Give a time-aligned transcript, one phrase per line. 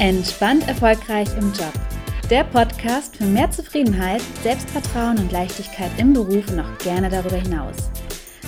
[0.00, 1.74] Entspannt erfolgreich im Job.
[2.30, 7.76] Der Podcast für mehr Zufriedenheit, Selbstvertrauen und Leichtigkeit im Beruf und auch gerne darüber hinaus.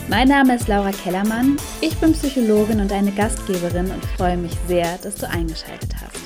[0.08, 4.96] Mein Name ist Laura Kellermann, ich bin Psychologin und eine Gastgeberin und freue mich sehr,
[5.02, 6.22] dass du eingeschaltet hast.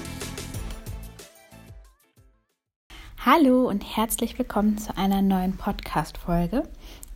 [3.19, 6.63] Hallo und herzlich willkommen zu einer neuen Podcast-Folge.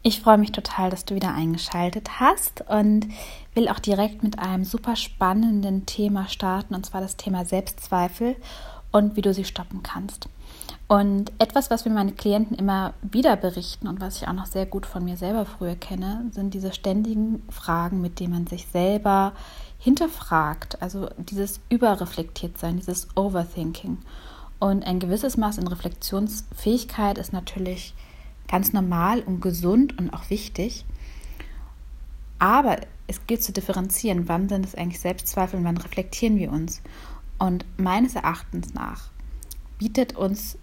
[0.02, 3.06] Ich freue mich total, dass du wieder eingeschaltet hast und
[3.54, 8.36] will auch direkt mit einem super spannenden Thema starten, und zwar das Thema Selbstzweifel
[8.92, 10.28] und wie du sie stoppen kannst.
[10.88, 14.64] Und etwas, was mir meine Klienten immer wieder berichten und was ich auch noch sehr
[14.64, 19.34] gut von mir selber früher kenne, sind diese ständigen Fragen, mit denen man sich selber
[19.78, 20.80] hinterfragt.
[20.80, 23.98] Also dieses Überreflektiertsein, dieses Overthinking.
[24.58, 27.94] Und ein gewisses Maß in Reflexionsfähigkeit ist natürlich
[28.50, 30.84] ganz normal und gesund und auch wichtig.
[32.38, 36.82] Aber es gilt zu differenzieren, wann sind es eigentlich Selbstzweifel und wann reflektieren wir uns.
[37.38, 39.10] Und meines Erachtens nach
[39.78, 40.58] bietet uns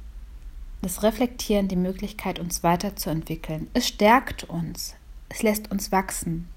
[0.82, 3.68] das Reflektieren die Möglichkeit, uns weiterzuentwickeln.
[3.74, 4.96] Es stärkt uns,
[5.30, 6.48] es lässt uns wachsen,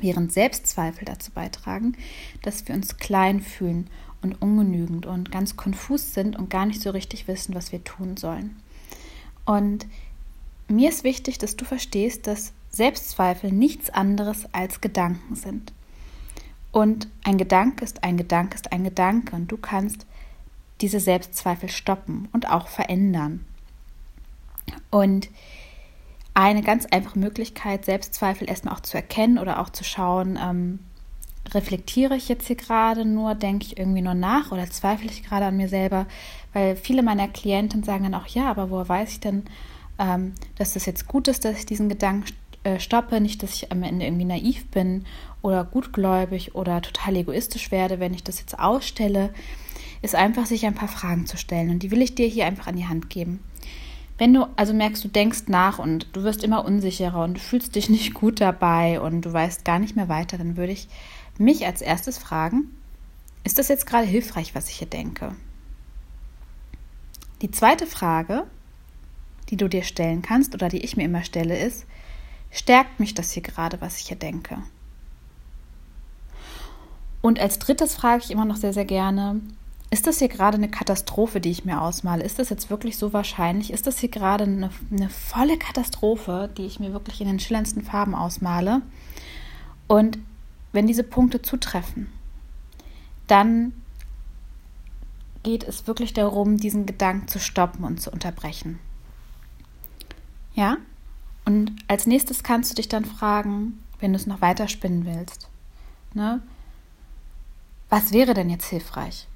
[0.00, 1.96] während Selbstzweifel dazu beitragen,
[2.42, 3.88] dass wir uns klein fühlen
[4.22, 8.16] und ungenügend und ganz konfus sind und gar nicht so richtig wissen, was wir tun
[8.16, 8.56] sollen.
[9.44, 9.86] Und
[10.72, 15.72] mir ist wichtig, dass du verstehst, dass Selbstzweifel nichts anderes als Gedanken sind.
[16.70, 20.06] Und ein Gedanke ist ein Gedanke ist ein Gedanke und du kannst
[20.80, 23.44] diese Selbstzweifel stoppen und auch verändern.
[24.90, 25.28] Und
[26.34, 30.78] eine ganz einfache Möglichkeit, Selbstzweifel erstmal auch zu erkennen oder auch zu schauen, ähm,
[31.52, 35.46] reflektiere ich jetzt hier gerade nur, denke ich irgendwie nur nach oder zweifle ich gerade
[35.46, 36.06] an mir selber,
[36.54, 39.44] weil viele meiner Klienten sagen dann auch, ja, aber woher weiß ich denn,
[40.02, 43.70] ähm, dass das jetzt gut ist, dass ich diesen Gedanken äh, stoppe, nicht, dass ich
[43.70, 45.04] am Ende irgendwie naiv bin
[45.42, 49.30] oder gutgläubig oder total egoistisch werde, wenn ich das jetzt ausstelle,
[50.02, 52.66] ist einfach sich ein paar Fragen zu stellen und die will ich dir hier einfach
[52.66, 53.40] an die Hand geben.
[54.18, 57.76] Wenn du also merkst, du denkst nach und du wirst immer unsicherer und du fühlst
[57.76, 60.88] dich nicht gut dabei und du weißt gar nicht mehr weiter, dann würde ich
[61.38, 62.74] mich als erstes fragen,
[63.44, 65.34] ist das jetzt gerade hilfreich, was ich hier denke?
[67.40, 68.44] Die zweite Frage
[69.52, 71.84] die du dir stellen kannst oder die ich mir immer stelle, ist,
[72.50, 74.58] stärkt mich das hier gerade, was ich hier denke?
[77.20, 79.40] Und als drittes frage ich immer noch sehr, sehr gerne,
[79.90, 82.24] ist das hier gerade eine Katastrophe, die ich mir ausmale?
[82.24, 83.70] Ist das jetzt wirklich so wahrscheinlich?
[83.74, 87.82] Ist das hier gerade eine, eine volle Katastrophe, die ich mir wirklich in den schillerndsten
[87.82, 88.80] Farben ausmale?
[89.86, 90.18] Und
[90.72, 92.10] wenn diese Punkte zutreffen,
[93.26, 93.74] dann
[95.42, 98.78] geht es wirklich darum, diesen Gedanken zu stoppen und zu unterbrechen.
[100.54, 100.78] Ja?
[101.44, 105.48] Und als nächstes kannst du dich dann fragen, wenn du es noch weiter spinnen willst,
[106.14, 106.42] ne?
[107.88, 109.26] Was wäre denn jetzt hilfreich?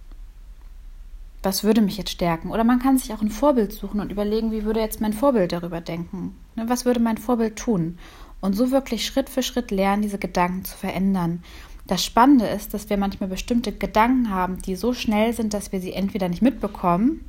[1.42, 2.50] Was würde mich jetzt stärken?
[2.50, 5.52] Oder man kann sich auch ein Vorbild suchen und überlegen, wie würde jetzt mein Vorbild
[5.52, 6.34] darüber denken?
[6.54, 6.64] Ne?
[6.66, 7.98] Was würde mein Vorbild tun?
[8.40, 11.42] Und so wirklich Schritt für Schritt lernen, diese Gedanken zu verändern.
[11.86, 15.80] Das Spannende ist, dass wir manchmal bestimmte Gedanken haben, die so schnell sind, dass wir
[15.80, 17.26] sie entweder nicht mitbekommen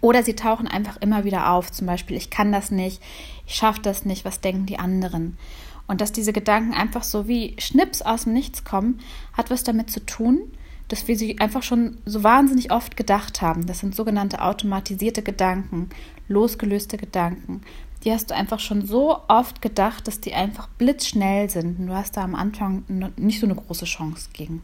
[0.00, 1.72] oder sie tauchen einfach immer wieder auf.
[1.72, 3.02] Zum Beispiel, ich kann das nicht,
[3.46, 5.38] ich schaffe das nicht, was denken die anderen?
[5.86, 9.00] Und dass diese Gedanken einfach so wie Schnips aus dem Nichts kommen,
[9.32, 10.52] hat was damit zu tun,
[10.88, 13.66] dass wir sie einfach schon so wahnsinnig oft gedacht haben.
[13.66, 15.90] Das sind sogenannte automatisierte Gedanken,
[16.28, 17.62] losgelöste Gedanken.
[18.04, 21.78] Die hast du einfach schon so oft gedacht, dass die einfach blitzschnell sind.
[21.78, 22.84] Und du hast da am Anfang
[23.16, 24.62] nicht so eine große Chance gegen.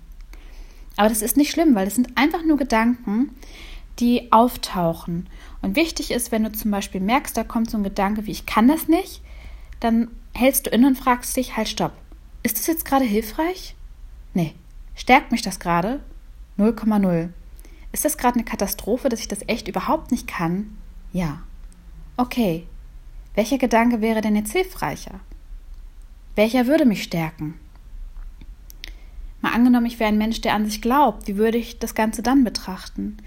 [0.97, 3.31] Aber das ist nicht schlimm, weil es sind einfach nur Gedanken,
[4.01, 5.29] die auftauchen.
[5.63, 8.47] Und wichtig ist, wenn du zum Beispiel merkst, da kommt so ein Gedanke wie ich
[8.47, 9.23] kann das nicht,
[9.81, 11.93] dann hältst du inne und fragst dich, halt stopp.
[12.43, 13.75] Ist das jetzt gerade hilfreich?
[14.35, 14.55] Nee.
[14.95, 16.01] Stärkt mich das gerade?
[16.59, 17.31] 0,0.
[17.93, 20.77] Ist das gerade eine Katastrophe, dass ich das echt überhaupt nicht kann?
[21.13, 21.43] Ja.
[22.17, 22.67] Okay.
[23.35, 25.21] Welcher Gedanke wäre denn jetzt hilfreicher?
[26.37, 27.55] Welcher würde mich stärken?
[29.41, 32.23] Mal angenommen, ich wäre ein Mensch, der an sich glaubt, wie würde ich das Ganze
[32.23, 33.19] dann betrachten?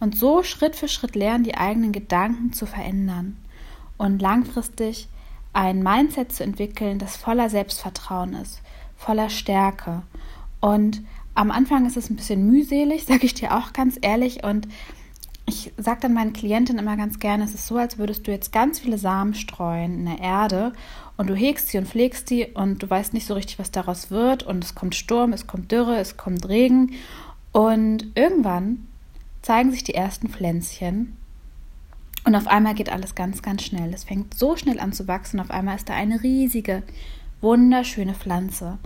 [0.00, 3.36] Und so Schritt für Schritt lernen, die eigenen Gedanken zu verändern
[3.96, 5.08] und langfristig
[5.52, 8.60] ein Mindset zu entwickeln, das voller Selbstvertrauen ist,
[8.96, 10.02] voller Stärke.
[10.60, 11.02] Und
[11.34, 14.44] am Anfang ist es ein bisschen mühselig, sage ich dir auch ganz ehrlich.
[14.44, 14.68] Und
[15.46, 18.52] ich sage dann meinen Klienten immer ganz gerne, es ist so, als würdest du jetzt
[18.52, 20.72] ganz viele Samen streuen in der Erde
[21.16, 24.10] und du hegst sie und pflegst sie und du weißt nicht so richtig, was daraus
[24.10, 26.92] wird und es kommt Sturm, es kommt Dürre, es kommt Regen
[27.52, 28.88] und irgendwann
[29.46, 31.16] zeigen sich die ersten Pflänzchen.
[32.24, 33.94] Und auf einmal geht alles ganz, ganz schnell.
[33.94, 35.38] Es fängt so schnell an zu wachsen.
[35.38, 36.82] Auf einmal ist da eine riesige,
[37.40, 38.78] wunderschöne Pflanze.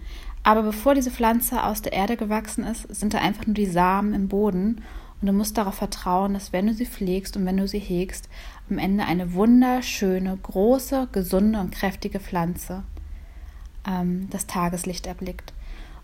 [0.42, 4.12] Aber bevor diese Pflanze aus der Erde gewachsen ist, sind da einfach nur die Samen
[4.12, 4.84] im Boden.
[5.22, 8.28] Und du musst darauf vertrauen, dass wenn du sie pflegst und wenn du sie hegst,
[8.68, 12.82] am Ende eine wunderschöne, große, gesunde und kräftige Pflanze
[13.88, 15.54] ähm, das Tageslicht erblickt.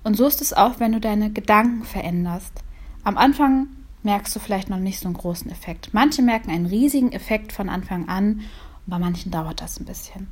[0.03, 2.65] Und so ist es auch, wenn du deine Gedanken veränderst.
[3.05, 3.69] Am Anfang
[4.07, 5.91] merkst du vielleicht noch nicht so einen großen Effekt.
[5.93, 8.41] Manche merken einen riesigen Effekt von Anfang an
[8.87, 10.29] bei manchen dauert das ein bisschen.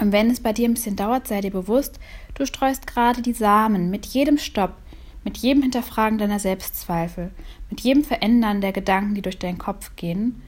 [0.00, 2.00] Und wenn es bei dir ein bisschen dauert, sei dir bewusst,
[2.34, 4.74] du streust gerade die Samen mit jedem Stopp,
[5.22, 7.30] mit jedem Hinterfragen deiner Selbstzweifel,
[7.68, 10.40] mit jedem Verändern der Gedanken, die durch deinen Kopf gehen,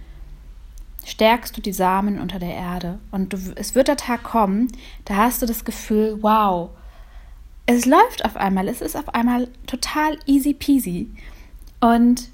[1.04, 2.98] stärkst du die Samen unter der Erde.
[3.10, 4.72] Und du, es wird der Tag kommen,
[5.04, 6.70] da hast du das Gefühl, wow,
[7.66, 11.10] es läuft auf einmal, es ist auf einmal total easy peasy.
[11.84, 12.30] Und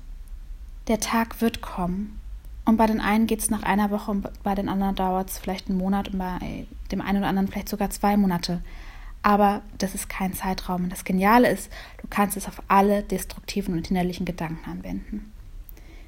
[0.86, 2.20] der Tag wird kommen.
[2.64, 5.38] Und bei den einen geht es nach einer Woche und bei den anderen dauert es
[5.38, 8.62] vielleicht einen Monat und bei dem einen oder anderen vielleicht sogar zwei Monate.
[9.24, 10.84] Aber das ist kein Zeitraum.
[10.84, 11.68] Und das Geniale ist,
[12.00, 15.32] du kannst es auf alle destruktiven und hinderlichen Gedanken anwenden.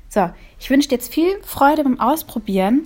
[0.09, 0.31] So,
[0.61, 2.83] ich wünsche dir jetzt viel Freude beim Ausprobieren.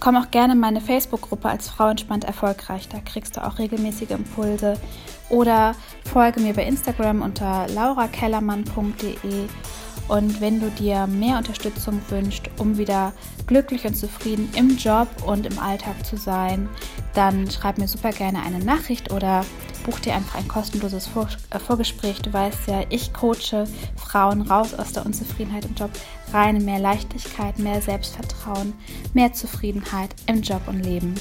[0.00, 2.88] Komm auch gerne in meine Facebook-Gruppe als Frau entspannt erfolgreich.
[2.88, 4.78] Da kriegst du auch regelmäßige Impulse.
[5.28, 5.74] Oder
[6.04, 9.48] folge mir bei Instagram unter laurakellermann.de
[10.08, 13.12] und wenn du dir mehr Unterstützung wünschst, um wieder
[13.46, 16.68] glücklich und zufrieden im Job und im Alltag zu sein,
[17.14, 19.44] dann schreib mir super gerne eine Nachricht oder
[19.84, 22.20] buch dir einfach ein kostenloses Vor äh, Vorgespräch.
[22.20, 23.64] Du weißt ja, ich coache
[23.96, 25.90] Frauen raus aus der Unzufriedenheit im Job,
[26.32, 28.74] rein mehr Leichtigkeit, mehr Selbstvertrauen,
[29.14, 31.14] mehr Zufriedenheit im Job und Leben.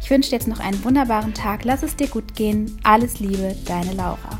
[0.00, 1.64] Ich wünsche dir jetzt noch einen wunderbaren Tag.
[1.64, 2.78] Lass es dir gut gehen.
[2.82, 4.38] Alles Liebe, deine Laura.